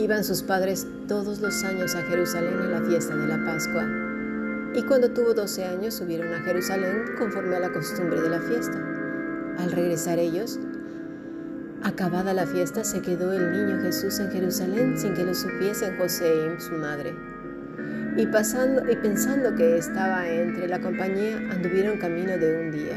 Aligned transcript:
Iban 0.00 0.24
sus 0.24 0.42
padres 0.42 0.86
todos 1.08 1.40
los 1.40 1.62
años 1.62 1.94
a 1.94 2.00
Jerusalén 2.04 2.54
en 2.58 2.70
la 2.70 2.80
fiesta 2.80 3.14
de 3.14 3.26
la 3.26 3.44
Pascua. 3.44 3.86
Y 4.74 4.82
cuando 4.84 5.10
tuvo 5.10 5.34
12 5.34 5.62
años 5.66 5.92
subieron 5.92 6.32
a 6.32 6.40
Jerusalén 6.40 7.04
conforme 7.18 7.56
a 7.56 7.60
la 7.60 7.70
costumbre 7.70 8.18
de 8.18 8.30
la 8.30 8.40
fiesta. 8.40 8.78
Al 9.58 9.70
regresar 9.72 10.18
ellos, 10.18 10.58
acabada 11.82 12.32
la 12.32 12.46
fiesta, 12.46 12.82
se 12.82 13.02
quedó 13.02 13.34
el 13.34 13.52
niño 13.52 13.82
Jesús 13.82 14.18
en 14.20 14.30
Jerusalén 14.30 14.98
sin 14.98 15.12
que 15.12 15.22
lo 15.22 15.34
supiesen 15.34 15.98
José 15.98 16.32
y 16.56 16.60
su 16.62 16.72
madre. 16.76 17.14
Y, 18.16 18.22
y 18.22 18.96
pensando 18.96 19.54
que 19.54 19.76
estaba 19.76 20.26
entre 20.26 20.66
la 20.66 20.80
compañía, 20.80 21.36
anduvieron 21.50 21.98
camino 21.98 22.38
de 22.38 22.58
un 22.58 22.72
día 22.72 22.96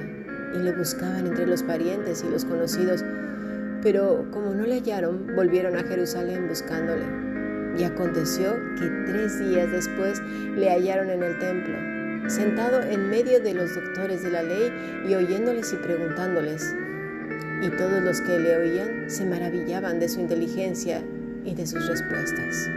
y 0.56 0.64
lo 0.64 0.74
buscaban 0.78 1.28
entre 1.28 1.48
los 1.48 1.64
parientes 1.64 2.24
y 2.26 2.30
los 2.30 2.46
conocidos, 2.46 3.04
pero 3.84 4.26
como 4.32 4.54
no 4.54 4.66
le 4.66 4.76
hallaron, 4.76 5.36
volvieron 5.36 5.76
a 5.76 5.84
Jerusalén 5.84 6.48
buscándole. 6.48 7.04
Y 7.78 7.84
aconteció 7.84 8.56
que 8.80 8.88
tres 9.06 9.40
días 9.40 9.70
después 9.72 10.22
le 10.56 10.70
hallaron 10.70 11.10
en 11.10 11.24
el 11.24 11.38
templo, 11.40 12.30
sentado 12.30 12.82
en 12.82 13.10
medio 13.10 13.42
de 13.42 13.54
los 13.54 13.76
doctores 13.76 14.24
de 14.24 14.32
la 14.32 14.44
ley 14.44 14.72
y 15.08 15.14
oyéndoles 15.14 15.74
y 15.74 15.76
preguntándoles. 15.78 16.74
Y 17.62 17.70
todos 17.70 18.02
los 18.02 18.22
que 18.22 18.40
le 18.40 18.58
oían 18.58 19.10
se 19.10 19.26
maravillaban 19.26 20.00
de 20.00 20.08
su 20.08 20.22
inteligencia 20.22 21.02
y 21.44 21.54
de 21.54 21.66
sus 21.66 21.88
respuestas. 21.88 22.70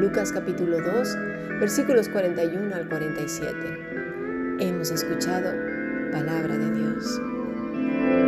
Lucas 0.00 0.32
capítulo 0.32 0.80
2, 0.80 1.16
versículos 1.60 2.08
41 2.08 2.74
al 2.74 2.88
47. 2.88 3.54
Hemos 4.60 4.90
escuchado 4.90 5.52
palabra 6.10 6.56
de 6.56 6.70
Dios. 6.72 8.27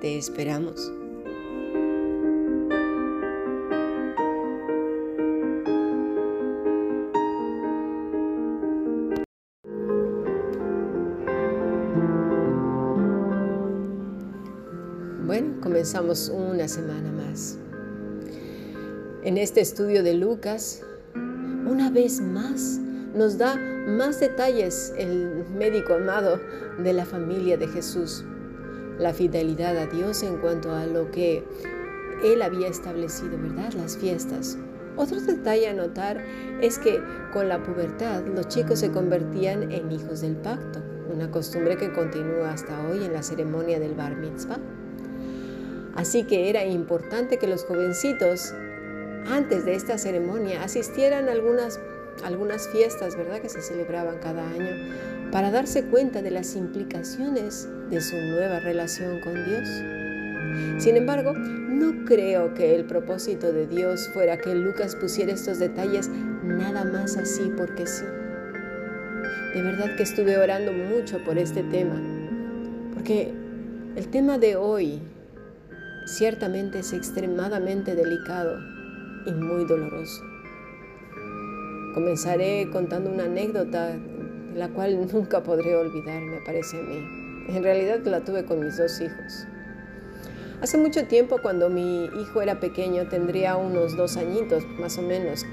Te 0.00 0.18
esperamos. 0.18 0.92
Bueno, 15.26 15.60
comenzamos 15.62 16.28
una 16.28 16.68
semana 16.68 17.10
más. 17.12 17.56
En 19.22 19.38
este 19.38 19.62
estudio 19.62 20.02
de 20.02 20.12
Lucas, 20.12 20.82
una 21.14 21.90
vez 21.90 22.20
más, 22.20 22.78
nos 23.14 23.38
da 23.38 23.56
más 23.56 24.20
detalles 24.20 24.92
el 24.98 25.46
médico 25.56 25.94
amado 25.94 26.38
de 26.78 26.92
la 26.92 27.06
familia 27.06 27.56
de 27.56 27.66
Jesús 27.68 28.22
la 28.98 29.12
fidelidad 29.12 29.76
a 29.76 29.86
Dios 29.86 30.22
en 30.22 30.38
cuanto 30.38 30.72
a 30.72 30.86
lo 30.86 31.10
que 31.10 31.44
Él 32.24 32.42
había 32.42 32.68
establecido, 32.68 33.38
¿verdad? 33.38 33.72
Las 33.74 33.96
fiestas. 33.96 34.58
Otro 34.96 35.20
detalle 35.20 35.68
a 35.68 35.74
notar 35.74 36.24
es 36.60 36.78
que 36.78 37.00
con 37.32 37.48
la 37.48 37.62
pubertad 37.62 38.24
los 38.26 38.48
chicos 38.48 38.80
se 38.80 38.90
convertían 38.90 39.70
en 39.70 39.92
hijos 39.92 40.22
del 40.22 40.36
pacto, 40.36 40.82
una 41.12 41.30
costumbre 41.30 41.76
que 41.76 41.92
continúa 41.92 42.52
hasta 42.52 42.86
hoy 42.88 43.04
en 43.04 43.12
la 43.12 43.22
ceremonia 43.22 43.78
del 43.78 43.94
bar 43.94 44.16
mitzvah. 44.16 44.58
Así 45.94 46.24
que 46.24 46.50
era 46.50 46.64
importante 46.64 47.38
que 47.38 47.46
los 47.46 47.64
jovencitos 47.64 48.54
antes 49.28 49.64
de 49.64 49.74
esta 49.74 49.98
ceremonia 49.98 50.62
asistieran 50.62 51.28
a 51.28 51.32
algunas, 51.32 51.80
algunas 52.24 52.68
fiestas, 52.68 53.16
¿verdad? 53.16 53.40
Que 53.40 53.48
se 53.48 53.60
celebraban 53.60 54.18
cada 54.18 54.48
año 54.48 54.70
para 55.30 55.50
darse 55.50 55.84
cuenta 55.84 56.22
de 56.22 56.30
las 56.30 56.56
implicaciones 56.56 57.68
de 57.90 58.00
su 58.00 58.16
nueva 58.16 58.60
relación 58.60 59.20
con 59.20 59.34
Dios. 59.44 59.68
Sin 60.78 60.96
embargo, 60.96 61.32
no 61.34 62.04
creo 62.04 62.54
que 62.54 62.74
el 62.74 62.84
propósito 62.84 63.52
de 63.52 63.66
Dios 63.66 64.08
fuera 64.12 64.38
que 64.38 64.54
Lucas 64.54 64.96
pusiera 64.96 65.32
estos 65.32 65.58
detalles 65.58 66.08
nada 66.44 66.84
más 66.84 67.16
así 67.16 67.52
porque 67.56 67.86
sí. 67.86 68.04
De 69.54 69.62
verdad 69.62 69.96
que 69.96 70.02
estuve 70.02 70.38
orando 70.38 70.72
mucho 70.72 71.22
por 71.24 71.38
este 71.38 71.62
tema, 71.64 72.00
porque 72.94 73.32
el 73.96 74.08
tema 74.08 74.38
de 74.38 74.56
hoy 74.56 75.00
ciertamente 76.06 76.80
es 76.80 76.92
extremadamente 76.92 77.94
delicado 77.94 78.58
y 79.26 79.32
muy 79.32 79.64
doloroso. 79.64 80.22
Comenzaré 81.94 82.68
contando 82.70 83.10
una 83.10 83.24
anécdota 83.24 83.96
la 84.56 84.68
cual 84.68 85.06
nunca 85.12 85.42
podré 85.42 85.76
olvidar, 85.76 86.22
me 86.22 86.40
parece 86.40 86.78
a 86.78 86.82
mí. 86.82 87.46
En 87.48 87.62
realidad 87.62 88.00
la 88.04 88.20
tuve 88.20 88.44
con 88.44 88.60
mis 88.60 88.76
dos 88.78 89.00
hijos. 89.00 89.46
Hace 90.62 90.78
mucho 90.78 91.06
tiempo, 91.06 91.38
cuando 91.42 91.68
mi 91.68 92.06
hijo 92.06 92.40
era 92.40 92.58
pequeño, 92.58 93.06
tendría 93.08 93.56
unos 93.56 93.96
dos 93.96 94.16
añitos, 94.16 94.64
más 94.80 94.96
o 94.96 95.02
menos, 95.02 95.44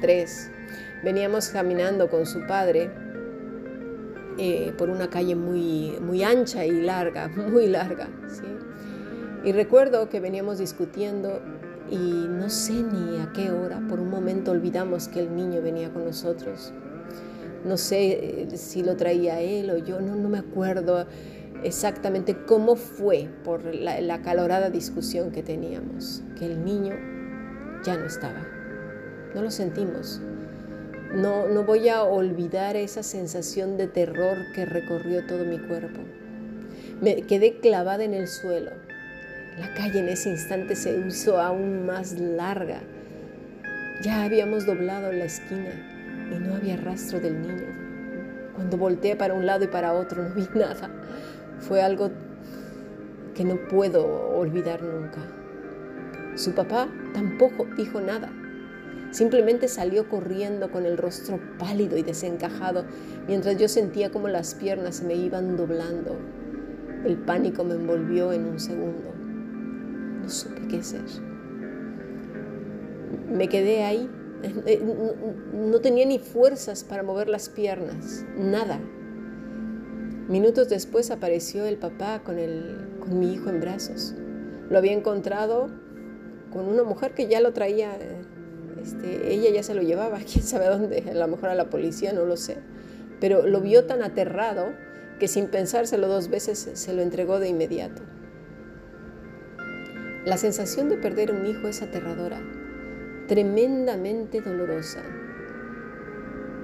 tres, 0.00 0.50
veníamos 1.02 1.48
caminando 1.48 2.08
con 2.08 2.24
su 2.24 2.46
padre 2.46 2.90
eh, 4.38 4.72
por 4.78 4.90
una 4.90 5.10
calle 5.10 5.34
muy, 5.34 5.98
muy 6.00 6.22
ancha 6.22 6.64
y 6.64 6.80
larga, 6.80 7.28
muy 7.36 7.66
larga. 7.66 8.08
Y 9.44 9.52
recuerdo 9.52 10.08
que 10.08 10.20
veníamos 10.20 10.58
discutiendo 10.58 11.40
y 11.90 11.96
no 11.96 12.48
sé 12.48 12.74
ni 12.74 13.18
a 13.18 13.32
qué 13.32 13.50
hora, 13.50 13.80
por 13.88 13.98
un 13.98 14.10
momento 14.10 14.52
olvidamos 14.52 15.08
que 15.08 15.20
el 15.20 15.34
niño 15.34 15.60
venía 15.62 15.92
con 15.92 16.04
nosotros 16.04 16.72
no 17.66 17.76
sé 17.76 18.46
si 18.54 18.82
lo 18.82 18.96
traía 18.96 19.40
él 19.40 19.70
o 19.70 19.78
yo, 19.78 20.00
no, 20.00 20.14
no 20.14 20.28
me 20.28 20.38
acuerdo 20.38 21.06
exactamente 21.62 22.36
cómo 22.46 22.76
fue 22.76 23.28
por 23.44 23.74
la, 23.74 24.00
la 24.00 24.70
discusión 24.70 25.32
que 25.32 25.42
teníamos, 25.42 26.22
que 26.38 26.46
el 26.46 26.64
niño 26.64 26.94
ya 27.84 27.96
no 27.96 28.06
estaba. 28.06 28.46
No 29.34 29.42
lo 29.42 29.50
sentimos. 29.50 30.20
No, 31.14 31.48
no 31.48 31.64
voy 31.64 31.88
a 31.88 32.02
olvidar 32.02 32.76
esa 32.76 33.02
sensación 33.02 33.76
de 33.76 33.86
terror 33.86 34.36
que 34.54 34.64
recorrió 34.64 35.26
todo 35.26 35.44
mi 35.44 35.58
cuerpo. 35.58 36.00
Me 37.00 37.22
quedé 37.22 37.58
clavada 37.58 38.04
en 38.04 38.14
el 38.14 38.28
suelo. 38.28 38.70
La 39.58 39.72
calle 39.74 40.00
en 40.00 40.08
ese 40.08 40.30
instante 40.30 40.76
se 40.76 40.98
hizo 41.06 41.40
aún 41.40 41.86
más 41.86 42.18
larga. 42.18 42.80
Ya 44.02 44.24
habíamos 44.24 44.66
doblado 44.66 45.12
la 45.12 45.24
esquina 45.24 45.95
y 46.30 46.38
no 46.38 46.54
había 46.54 46.76
rastro 46.76 47.20
del 47.20 47.40
niño. 47.40 47.66
Cuando 48.54 48.76
volteé 48.76 49.16
para 49.16 49.34
un 49.34 49.46
lado 49.46 49.64
y 49.64 49.68
para 49.68 49.92
otro 49.92 50.22
no 50.22 50.34
vi 50.34 50.48
nada. 50.54 50.90
Fue 51.60 51.82
algo 51.82 52.10
que 53.34 53.44
no 53.44 53.56
puedo 53.68 54.04
olvidar 54.36 54.82
nunca. 54.82 55.20
Su 56.34 56.52
papá 56.54 56.88
tampoco 57.14 57.66
dijo 57.76 58.00
nada. 58.00 58.30
Simplemente 59.10 59.68
salió 59.68 60.08
corriendo 60.08 60.70
con 60.70 60.84
el 60.84 60.98
rostro 60.98 61.40
pálido 61.58 61.96
y 61.96 62.02
desencajado, 62.02 62.84
mientras 63.26 63.56
yo 63.56 63.68
sentía 63.68 64.10
como 64.10 64.28
las 64.28 64.54
piernas 64.54 64.96
se 64.96 65.04
me 65.04 65.14
iban 65.14 65.56
doblando. 65.56 66.16
El 67.04 67.16
pánico 67.18 67.62
me 67.62 67.74
envolvió 67.74 68.32
en 68.32 68.46
un 68.46 68.58
segundo. 68.58 69.12
No 70.22 70.28
supe 70.28 70.66
qué 70.68 70.78
hacer. 70.78 71.04
Me 73.30 73.48
quedé 73.48 73.84
ahí 73.84 74.10
no 75.52 75.80
tenía 75.80 76.06
ni 76.06 76.18
fuerzas 76.18 76.84
para 76.84 77.02
mover 77.02 77.28
las 77.28 77.48
piernas, 77.48 78.24
nada. 78.36 78.78
Minutos 80.28 80.68
después 80.68 81.10
apareció 81.10 81.64
el 81.66 81.76
papá 81.76 82.22
con, 82.24 82.36
con 83.00 83.18
mi 83.18 83.32
hijo 83.32 83.48
en 83.48 83.60
brazos. 83.60 84.14
Lo 84.68 84.78
había 84.78 84.92
encontrado 84.92 85.70
con 86.52 86.66
una 86.66 86.82
mujer 86.82 87.12
que 87.14 87.28
ya 87.28 87.40
lo 87.40 87.52
traía, 87.52 87.96
este, 88.82 89.32
ella 89.32 89.50
ya 89.50 89.62
se 89.62 89.74
lo 89.74 89.82
llevaba, 89.82 90.18
quién 90.32 90.44
sabe 90.44 90.66
dónde, 90.66 91.04
a 91.10 91.14
lo 91.14 91.28
mejor 91.28 91.50
a 91.50 91.54
la 91.54 91.70
policía, 91.70 92.12
no 92.12 92.24
lo 92.24 92.36
sé. 92.36 92.58
Pero 93.20 93.46
lo 93.46 93.60
vio 93.60 93.86
tan 93.86 94.02
aterrado 94.02 94.66
que 95.18 95.28
sin 95.28 95.48
pensárselo 95.48 96.08
dos 96.08 96.28
veces 96.28 96.70
se 96.74 96.92
lo 96.92 97.02
entregó 97.02 97.38
de 97.38 97.48
inmediato. 97.48 98.02
La 100.26 100.36
sensación 100.36 100.88
de 100.88 100.96
perder 100.96 101.30
un 101.30 101.46
hijo 101.46 101.68
es 101.68 101.82
aterradora 101.82 102.40
tremendamente 103.26 104.40
dolorosa. 104.40 105.02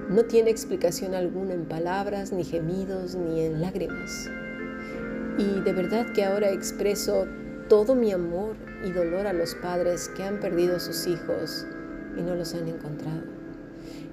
no 0.09 0.23
tiene 0.25 0.49
explicación 0.49 1.15
alguna 1.15 1.53
en 1.53 1.65
palabras, 1.65 2.31
ni 2.31 2.43
gemidos, 2.43 3.15
ni 3.15 3.41
en 3.45 3.61
lágrimas. 3.61 4.29
Y 5.37 5.61
de 5.61 5.73
verdad 5.73 6.11
que 6.13 6.23
ahora 6.23 6.51
expreso 6.51 7.25
todo 7.69 7.95
mi 7.95 8.11
amor 8.11 8.55
y 8.85 8.91
dolor 8.91 9.25
a 9.25 9.33
los 9.33 9.55
padres 9.55 10.09
que 10.09 10.23
han 10.23 10.39
perdido 10.39 10.75
a 10.75 10.79
sus 10.79 11.07
hijos 11.07 11.65
y 12.17 12.21
no 12.21 12.35
los 12.35 12.53
han 12.53 12.67
encontrado. 12.67 13.23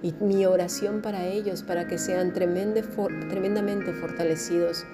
Y 0.02 0.14
mi 0.20 0.47
oración 0.47 1.02
para 1.02 1.26
ellos, 1.26 1.62
para 1.62 1.87
que 1.87 1.99
sean 1.99 2.32
tremendamente 2.32 3.93
fortalecidos, 3.93 4.87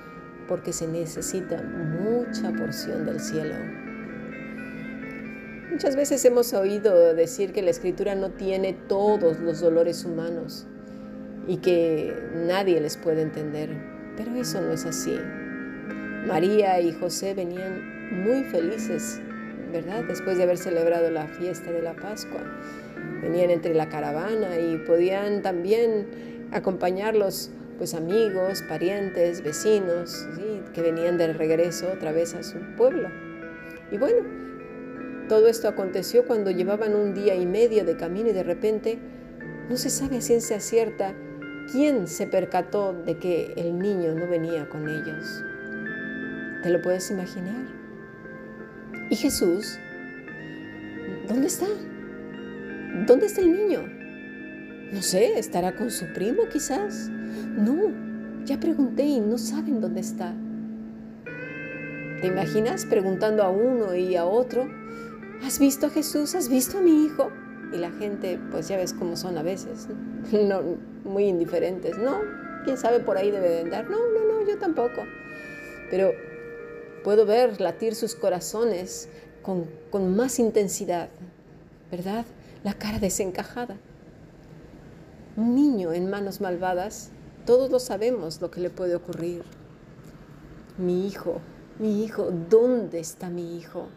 porque 0.49 0.73
se 0.73 0.89
necesita 0.89 1.63
mucha 1.63 2.51
porción 2.53 3.05
del 3.05 3.21
cielo. 3.21 3.55
Muchas 5.77 5.95
veces 5.95 6.25
hemos 6.25 6.55
oído 6.55 7.13
decir 7.13 7.53
que 7.53 7.61
la 7.61 7.69
escritura 7.69 8.15
no 8.15 8.31
tiene 8.31 8.73
todos 8.73 9.39
los 9.41 9.61
dolores 9.61 10.07
humanos 10.07 10.67
y 11.47 11.59
que 11.59 12.15
nadie 12.47 12.81
les 12.81 12.97
puede 12.97 13.21
entender, 13.21 13.69
pero 14.17 14.35
eso 14.37 14.59
no 14.63 14.73
es 14.73 14.87
así. 14.87 15.15
María 16.27 16.81
y 16.81 16.95
José 16.95 17.35
venían 17.35 18.25
muy 18.25 18.45
felices, 18.45 19.21
¿verdad? 19.71 20.03
Después 20.05 20.39
de 20.39 20.45
haber 20.45 20.57
celebrado 20.57 21.11
la 21.11 21.27
fiesta 21.27 21.71
de 21.71 21.83
la 21.83 21.93
Pascua. 21.93 22.41
Venían 23.21 23.51
entre 23.51 23.75
la 23.75 23.91
caravana 23.91 24.59
y 24.59 24.79
podían 24.79 25.43
también 25.43 26.07
acompañarlos 26.53 27.51
pues 27.77 27.93
amigos, 27.93 28.63
parientes, 28.67 29.43
vecinos, 29.43 30.27
que 30.73 30.81
venían 30.81 31.19
de 31.19 31.35
regreso 31.35 31.93
otra 31.93 32.13
vez 32.13 32.33
a 32.35 32.43
su 32.43 32.61
pueblo. 32.79 33.11
Y 33.93 33.99
bueno, 33.99 34.47
todo 35.29 35.49
esto 35.49 35.69
aconteció 35.69 36.27
cuando 36.27 36.51
llevaban 36.51 36.95
un 36.95 37.15
día 37.15 37.35
y 37.35 37.47
medio 37.47 37.85
de 37.85 37.97
camino 37.97 38.31
y 38.31 38.33
de 38.33 38.43
repente 38.43 38.99
no 39.69 39.77
se 39.77 39.91
sabe 39.91 40.19
a 40.19 40.21
ciencia 40.21 40.61
cierta 40.61 41.15
quién 41.73 42.07
se 42.07 42.27
percató 42.27 42.93
de 42.93 43.19
que 43.19 43.53
el 43.57 43.79
niño 43.79 44.15
no 44.15 44.29
venía 44.29 44.69
con 44.69 44.89
ellos. 44.89 45.43
¿Te 46.63 46.71
lo 46.71 46.81
puedes 46.83 47.11
imaginar? 47.11 47.67
¿Y 49.11 49.17
Jesús? 49.17 49.79
¿Dónde 51.29 51.49
está? 51.49 51.67
¿Dónde 53.07 53.27
está 53.27 53.41
el 53.41 53.53
niño? 53.53 53.83
No 54.93 55.03
sé, 55.03 55.39
¿estará 55.39 55.75
con 55.75 55.91
su 55.91 56.07
primo 56.13 56.45
quizás? 56.53 57.09
No, 57.09 57.93
ya 58.45 58.59
pregunté 58.61 59.03
y 59.03 59.21
no 59.21 59.37
saben 59.37 59.81
dónde 59.81 60.01
está. 60.01 60.35
¿Te 62.21 62.29
imaginas 62.29 62.87
preguntando 62.87 63.43
a 63.43 63.51
uno 63.51 63.95
y 63.95 64.17
a 64.17 64.25
otro? 64.25 64.69
¿Has 65.43 65.59
visto 65.59 65.87
a 65.87 65.91
Jesús? 65.91 66.35
¿Has 66.35 66.49
visto 66.49 66.79
a 66.79 66.81
mi 66.81 67.05
hijo? 67.05 67.31
Y 67.73 67.77
la 67.77 67.91
gente, 67.91 68.39
pues 68.51 68.69
ya 68.69 68.77
ves 68.77 68.93
cómo 68.93 69.17
son 69.17 69.37
a 69.39 69.43
veces, 69.43 69.89
no, 70.33 70.63
muy 71.05 71.25
indiferentes. 71.25 71.99
No, 71.99 72.21
quién 72.65 72.77
sabe 72.77 73.01
por 73.01 73.17
ahí 73.17 73.31
debe 73.31 73.49
de 73.49 73.61
andar. 73.63 73.91
No, 73.91 73.99
no, 73.99 74.25
no, 74.25 74.47
yo 74.47 74.59
tampoco. 74.59 75.03
Pero 75.91 76.13
puedo 77.05 77.27
ver 77.27 77.61
latir 77.61 77.95
sus 77.95 78.15
corazones 78.15 79.09
con, 79.43 79.67
con 79.91 80.17
más 80.17 80.39
intensidad, 80.39 81.09
¿verdad? 81.91 82.25
La 82.65 82.75
cara 82.75 82.99
desencajada. 82.99 83.77
Un 85.37 85.55
niño 85.55 85.93
en 85.93 86.09
manos 86.09 86.41
malvadas, 86.41 87.11
todos 87.45 87.71
lo 87.71 87.79
sabemos 87.79 88.41
lo 88.41 88.51
que 88.51 88.61
le 88.61 88.71
puede 88.71 88.97
ocurrir. 88.97 89.43
Mi 90.79 91.07
hijo, 91.07 91.41
mi 91.79 92.03
hijo, 92.05 92.33
¿dónde 92.49 92.99
está 92.99 93.29
mi 93.29 93.57
hijo? 93.57 93.89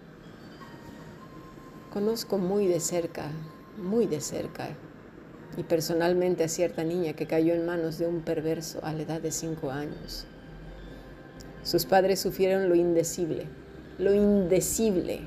Conozco 1.91 2.37
muy 2.37 2.67
de 2.67 2.79
cerca, 2.79 3.31
muy 3.77 4.05
de 4.05 4.21
cerca, 4.21 4.69
y 5.57 5.63
personalmente 5.63 6.43
a 6.43 6.47
cierta 6.47 6.83
niña 6.83 7.13
que 7.13 7.25
cayó 7.25 7.53
en 7.53 7.65
manos 7.65 7.97
de 7.97 8.07
un 8.07 8.21
perverso 8.21 8.79
a 8.83 8.93
la 8.93 9.03
edad 9.03 9.21
de 9.21 9.31
cinco 9.31 9.71
años. 9.71 10.25
Sus 11.63 11.85
padres 11.85 12.19
sufrieron 12.19 12.69
lo 12.69 12.75
indecible, 12.75 13.47
lo 13.97 14.13
indecible, 14.13 15.21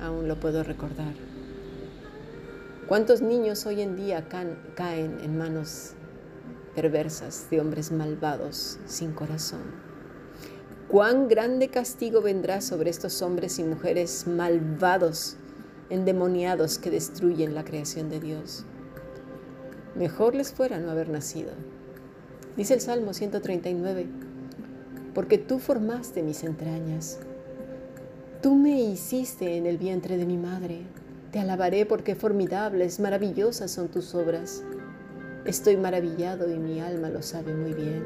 aún 0.00 0.26
lo 0.26 0.40
puedo 0.40 0.62
recordar. 0.64 1.14
¿Cuántos 2.88 3.20
niños 3.20 3.66
hoy 3.66 3.82
en 3.82 3.96
día 3.96 4.28
caen 4.28 5.18
en 5.22 5.38
manos 5.38 5.92
perversas 6.74 7.48
de 7.50 7.60
hombres 7.60 7.92
malvados 7.92 8.78
sin 8.86 9.12
corazón? 9.12 9.90
cuán 10.90 11.28
grande 11.28 11.68
castigo 11.68 12.20
vendrá 12.20 12.60
sobre 12.60 12.90
estos 12.90 13.22
hombres 13.22 13.60
y 13.60 13.62
mujeres 13.62 14.26
malvados, 14.26 15.36
endemoniados 15.90 16.78
que 16.78 16.90
destruyen 16.90 17.54
la 17.54 17.64
creación 17.64 18.08
de 18.08 18.20
Dios. 18.20 18.64
Mejor 19.94 20.34
les 20.34 20.52
fuera 20.52 20.78
no 20.78 20.90
haber 20.90 21.08
nacido. 21.08 21.50
Dice 22.56 22.74
el 22.74 22.80
Salmo 22.80 23.12
139, 23.12 24.06
porque 25.14 25.36
tú 25.38 25.58
formaste 25.58 26.22
mis 26.22 26.44
entrañas, 26.44 27.18
tú 28.40 28.54
me 28.54 28.80
hiciste 28.80 29.56
en 29.56 29.66
el 29.66 29.78
vientre 29.78 30.16
de 30.16 30.26
mi 30.26 30.36
madre, 30.36 30.82
te 31.32 31.38
alabaré 31.38 31.86
porque 31.86 32.14
formidables, 32.14 32.98
maravillosas 32.98 33.70
son 33.70 33.88
tus 33.88 34.14
obras. 34.14 34.64
Estoy 35.44 35.76
maravillado 35.76 36.50
y 36.50 36.58
mi 36.58 36.80
alma 36.80 37.08
lo 37.08 37.22
sabe 37.22 37.54
muy 37.54 37.72
bien. 37.72 38.04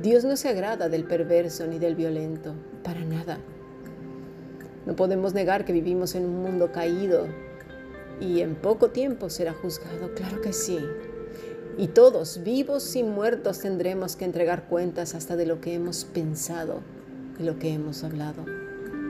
Dios 0.00 0.24
no 0.24 0.36
se 0.36 0.48
agrada 0.48 0.88
del 0.88 1.04
perverso 1.04 1.66
ni 1.66 1.78
del 1.78 1.94
violento, 1.94 2.54
para 2.82 3.04
nada. 3.04 3.38
No 4.86 4.96
podemos 4.96 5.34
negar 5.34 5.64
que 5.64 5.72
vivimos 5.72 6.14
en 6.14 6.24
un 6.24 6.42
mundo 6.42 6.72
caído 6.72 7.26
y 8.20 8.40
en 8.40 8.54
poco 8.54 8.90
tiempo 8.90 9.30
será 9.30 9.52
juzgado, 9.52 10.14
claro 10.14 10.40
que 10.40 10.52
sí. 10.52 10.78
Y 11.76 11.88
todos, 11.88 12.42
vivos 12.44 12.94
y 12.94 13.02
muertos, 13.02 13.60
tendremos 13.60 14.14
que 14.14 14.24
entregar 14.24 14.68
cuentas 14.68 15.14
hasta 15.14 15.36
de 15.36 15.46
lo 15.46 15.60
que 15.60 15.74
hemos 15.74 16.04
pensado, 16.04 16.80
de 17.38 17.44
lo 17.44 17.58
que 17.58 17.72
hemos 17.72 18.04
hablado 18.04 18.44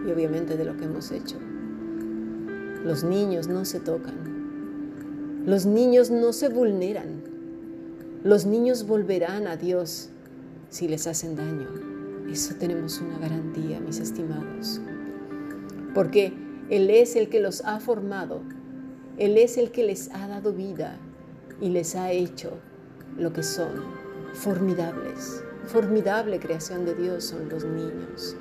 y 0.07 0.11
obviamente 0.11 0.57
de 0.57 0.65
lo 0.65 0.77
que 0.77 0.85
hemos 0.85 1.11
hecho. 1.11 1.37
Los 2.85 3.05
niños 3.05 3.49
no 3.49 3.65
se 3.65 3.81
tocan. 3.81 5.45
Los 5.47 5.67
niños 5.67 6.11
no 6.11 6.33
se 6.33 6.49
vulneran. 6.49 7.23
Los 8.23 8.47
niños 8.47 8.87
volverán 8.87 9.47
a 9.47 9.57
Dios 9.57 10.09
si 10.71 10.89
les 10.89 11.07
hacen 11.07 11.37
daño. 11.37 11.69
Eso 12.31 12.55
tenemos 12.55 13.01
una 13.01 13.19
garantía, 13.19 13.81
mis 13.81 14.01
estimados. 14.01 14.81
Porque 15.95 16.33
Él 16.71 16.91
es 16.91 17.17
el 17.17 17.29
que 17.29 17.41
los 17.41 17.65
ha 17.65 17.81
formado, 17.81 18.43
Él 19.17 19.39
es 19.39 19.57
el 19.57 19.71
que 19.71 19.85
les 19.85 20.11
ha 20.11 20.29
dado 20.29 20.53
vida 20.53 20.99
y 21.61 21.69
les 21.69 21.95
ha 21.95 22.11
hecho 22.11 22.59
lo 23.17 23.33
que 23.33 23.43
son, 23.43 23.85
formidables. 24.35 25.43
Formidable 25.67 26.41
creación 26.41 26.85
de 26.85 26.95
Dios 26.95 27.25
son 27.25 27.49
los 27.49 27.65
niños. 27.65 28.37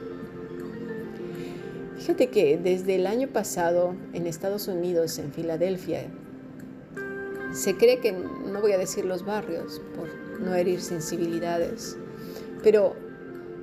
Fíjate 1.97 2.29
que 2.29 2.57
desde 2.57 2.95
el 2.95 3.07
año 3.07 3.29
pasado 3.29 3.95
en 4.11 4.27
Estados 4.27 4.67
Unidos, 4.67 5.19
en 5.19 5.31
Filadelfia, 5.31 6.07
se 7.53 7.77
cree 7.77 7.99
que, 7.99 8.11
no 8.11 8.59
voy 8.61 8.73
a 8.73 8.77
decir 8.77 9.05
los 9.05 9.23
barrios 9.23 9.81
por 9.95 10.09
no 10.41 10.53
herir 10.55 10.81
sensibilidades, 10.81 11.97
pero 12.63 12.95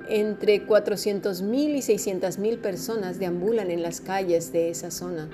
entre 0.09 0.67
400.000 0.67 1.75
y 1.75 1.79
600.000 1.79 2.59
personas 2.59 3.19
deambulan 3.19 3.71
en 3.71 3.81
las 3.81 4.01
calles 4.01 4.51
de 4.51 4.69
esa 4.69 4.91
zona. 4.91 5.29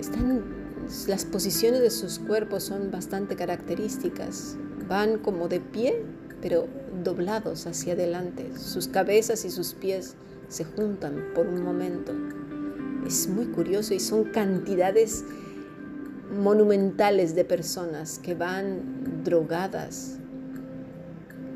Están, 0.00 0.44
las 1.06 1.24
posiciones 1.24 1.80
de 1.80 1.90
sus 1.90 2.18
cuerpos 2.18 2.64
son 2.64 2.90
bastante 2.90 3.36
características. 3.36 4.56
Van 4.88 5.18
como 5.18 5.48
de 5.48 5.60
pie, 5.60 6.02
pero 6.42 6.68
doblados 7.02 7.66
hacia 7.66 7.94
adelante. 7.94 8.50
Sus 8.56 8.88
cabezas 8.88 9.44
y 9.44 9.50
sus 9.50 9.74
pies 9.74 10.14
se 10.48 10.64
juntan 10.64 11.32
por 11.34 11.46
un 11.46 11.62
momento. 11.62 12.12
Es 13.06 13.28
muy 13.28 13.46
curioso 13.46 13.94
y 13.94 14.00
son 14.00 14.24
cantidades 14.24 15.24
monumentales 16.30 17.34
de 17.34 17.44
personas 17.44 18.18
que 18.18 18.34
van 18.34 19.22
drogadas, 19.24 20.18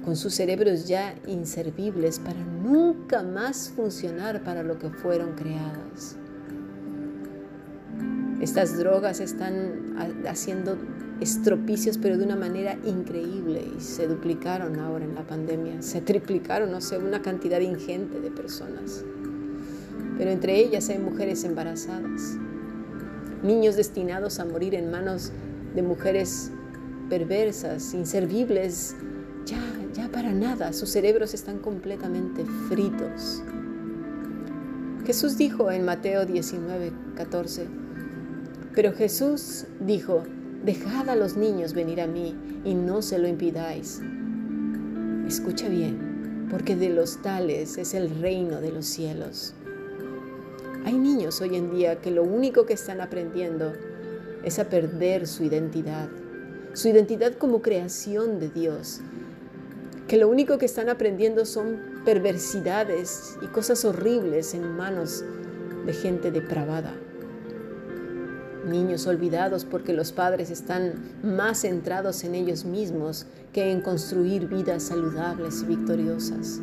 con 0.08 0.16
sus 0.16 0.32
cerebros 0.32 0.88
ya 0.88 1.14
inservibles 1.26 2.18
para 2.18 2.42
nunca 2.42 3.22
más 3.22 3.68
funcionar 3.76 4.42
para 4.42 4.62
lo 4.62 4.78
que 4.78 4.88
fueron 4.88 5.34
creadas. 5.34 6.16
Estas 8.40 8.78
drogas 8.78 9.20
están 9.20 9.98
haciendo 10.26 10.78
estropicios, 11.20 11.98
pero 11.98 12.16
de 12.16 12.24
una 12.24 12.36
manera 12.36 12.78
increíble 12.86 13.62
y 13.76 13.82
se 13.82 14.06
duplicaron 14.06 14.80
ahora 14.80 15.04
en 15.04 15.14
la 15.14 15.26
pandemia, 15.26 15.82
se 15.82 16.00
triplicaron, 16.00 16.72
no 16.72 16.80
sé, 16.80 16.96
una 16.96 17.20
cantidad 17.20 17.60
ingente 17.60 18.18
de 18.18 18.30
personas. 18.30 19.04
Pero 20.16 20.30
entre 20.30 20.58
ellas 20.58 20.88
hay 20.88 21.00
mujeres 21.00 21.44
embarazadas, 21.44 22.38
niños 23.42 23.76
destinados 23.76 24.40
a 24.40 24.46
morir 24.46 24.74
en 24.74 24.90
manos 24.90 25.32
de 25.74 25.82
mujeres 25.82 26.50
perversas, 27.10 27.92
inservibles, 27.92 28.96
ya 29.44 29.77
ya 29.77 29.77
nada, 30.32 30.72
sus 30.72 30.90
cerebros 30.90 31.34
están 31.34 31.58
completamente 31.58 32.44
fritos. 32.68 33.42
Jesús 35.06 35.36
dijo 35.36 35.70
en 35.70 35.84
Mateo 35.84 36.26
19, 36.26 36.92
14, 37.16 37.66
pero 38.74 38.92
Jesús 38.92 39.64
dijo, 39.80 40.24
Dejad 40.64 41.08
a 41.08 41.16
los 41.16 41.36
niños 41.36 41.72
venir 41.72 42.00
a 42.00 42.06
mí 42.06 42.34
y 42.64 42.74
no 42.74 43.00
se 43.00 43.18
lo 43.18 43.28
impidáis. 43.28 44.00
Escucha 45.26 45.68
bien, 45.68 46.46
porque 46.50 46.74
de 46.74 46.88
los 46.88 47.22
tales 47.22 47.78
es 47.78 47.94
el 47.94 48.10
reino 48.20 48.60
de 48.60 48.72
los 48.72 48.86
cielos. 48.86 49.54
Hay 50.84 50.98
niños 50.98 51.40
hoy 51.40 51.54
en 51.56 51.70
día 51.70 52.00
que 52.00 52.10
lo 52.10 52.24
único 52.24 52.66
que 52.66 52.72
están 52.74 53.00
aprendiendo 53.00 53.72
es 54.42 54.58
a 54.58 54.68
perder 54.68 55.26
su 55.26 55.44
identidad, 55.44 56.08
su 56.72 56.88
identidad 56.88 57.34
como 57.34 57.62
creación 57.62 58.40
de 58.40 58.48
Dios, 58.48 59.00
que 60.08 60.16
lo 60.16 60.28
único 60.28 60.56
que 60.56 60.64
están 60.64 60.88
aprendiendo 60.88 61.44
son 61.44 62.00
perversidades 62.04 63.38
y 63.42 63.46
cosas 63.46 63.84
horribles 63.84 64.54
en 64.54 64.74
manos 64.74 65.22
de 65.84 65.92
gente 65.92 66.30
depravada. 66.30 66.94
Niños 68.66 69.06
olvidados 69.06 69.66
porque 69.66 69.92
los 69.92 70.12
padres 70.12 70.50
están 70.50 70.94
más 71.22 71.60
centrados 71.60 72.24
en 72.24 72.34
ellos 72.34 72.64
mismos 72.64 73.26
que 73.52 73.70
en 73.70 73.82
construir 73.82 74.48
vidas 74.48 74.84
saludables 74.84 75.62
y 75.62 75.66
victoriosas. 75.66 76.60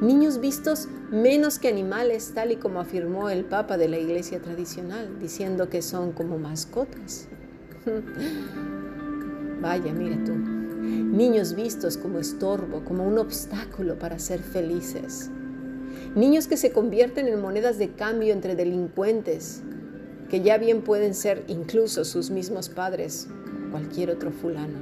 Niños 0.00 0.40
vistos 0.40 0.88
menos 1.10 1.58
que 1.58 1.68
animales, 1.68 2.32
tal 2.34 2.50
y 2.52 2.56
como 2.56 2.80
afirmó 2.80 3.30
el 3.30 3.44
Papa 3.44 3.76
de 3.76 3.88
la 3.88 3.98
Iglesia 3.98 4.40
tradicional, 4.40 5.18
diciendo 5.20 5.68
que 5.68 5.80
son 5.80 6.12
como 6.12 6.38
mascotas. 6.38 7.28
Vaya, 9.60 9.92
mira 9.92 10.16
tú. 10.24 10.57
Niños 10.88 11.54
vistos 11.54 11.98
como 11.98 12.18
estorbo, 12.18 12.82
como 12.84 13.06
un 13.06 13.18
obstáculo 13.18 13.98
para 13.98 14.18
ser 14.18 14.40
felices. 14.40 15.30
Niños 16.14 16.46
que 16.46 16.56
se 16.56 16.72
convierten 16.72 17.28
en 17.28 17.40
monedas 17.40 17.76
de 17.76 17.90
cambio 17.90 18.32
entre 18.32 18.56
delincuentes, 18.56 19.62
que 20.30 20.40
ya 20.40 20.56
bien 20.56 20.80
pueden 20.82 21.14
ser 21.14 21.44
incluso 21.46 22.04
sus 22.06 22.30
mismos 22.30 22.70
padres, 22.70 23.28
cualquier 23.70 24.10
otro 24.10 24.30
fulano. 24.30 24.78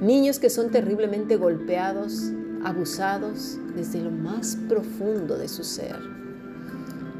Niños 0.00 0.38
que 0.38 0.48
son 0.48 0.70
terriblemente 0.70 1.36
golpeados, 1.36 2.30
abusados 2.64 3.58
desde 3.74 4.00
lo 4.00 4.12
más 4.12 4.56
profundo 4.68 5.36
de 5.36 5.48
su 5.48 5.64
ser. 5.64 5.98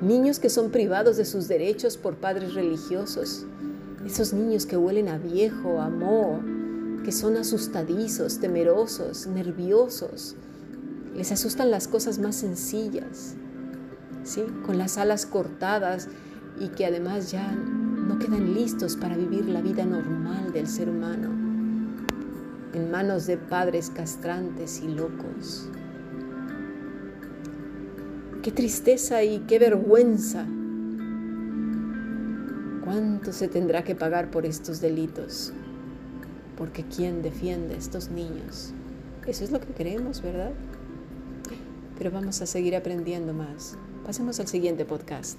Niños 0.01 0.39
que 0.39 0.49
son 0.49 0.71
privados 0.71 1.17
de 1.17 1.25
sus 1.25 1.49
derechos 1.49 1.97
por 1.97 2.17
padres 2.17 2.55
religiosos. 2.55 3.45
Esos 4.07 4.33
niños 4.33 4.65
que 4.65 4.77
huelen 4.77 5.09
a 5.09 5.19
viejo, 5.19 5.81
a 5.81 5.91
moho, 5.91 6.41
que 7.05 7.13
son 7.13 7.37
asustadizos, 7.37 8.39
temerosos, 8.41 9.27
nerviosos. 9.27 10.37
Les 11.15 11.33
asustan 11.33 11.71
las 11.71 11.89
cosas 11.89 12.19
más 12.19 12.37
sencillas, 12.37 13.35
¿sí? 14.23 14.43
con 14.65 14.79
las 14.79 14.99
alas 14.99 15.27
cortadas 15.27 16.09
y 16.59 16.69
que 16.69 16.87
además 16.87 17.31
ya 17.31 17.51
no 17.53 18.19
quedan 18.19 18.55
listos 18.55 18.97
para 18.97 19.17
vivir 19.17 19.47
la 19.47 19.61
vida 19.61 19.85
normal 19.85 20.53
del 20.53 20.67
ser 20.67 20.89
humano 20.89 21.31
en 22.73 22.91
manos 22.91 23.27
de 23.27 23.37
padres 23.37 23.91
castrantes 23.91 24.81
y 24.81 24.89
locos. 24.89 25.69
Qué 28.43 28.53
tristeza 28.53 29.23
y 29.23 29.41
qué 29.41 29.59
vergüenza. 29.59 30.47
¿Cuánto 32.85 33.33
se 33.33 33.49
tendrá 33.49 33.85
que 33.85 33.95
pagar 33.95 34.31
por 34.31 34.47
estos 34.47 34.81
delitos? 34.81 35.53
Porque 36.61 36.85
¿quién 36.85 37.23
defiende 37.23 37.75
a 37.75 37.79
estos 37.79 38.11
niños? 38.11 38.75
Eso 39.27 39.45
es 39.45 39.51
lo 39.51 39.61
que 39.61 39.73
queremos, 39.73 40.21
¿verdad? 40.21 40.53
Pero 41.97 42.11
vamos 42.11 42.43
a 42.43 42.47
seguir 42.47 42.77
aprendiendo 42.77 43.33
más. 43.33 43.79
Pasemos 44.05 44.39
al 44.41 44.47
siguiente 44.47 44.85
podcast. 44.85 45.39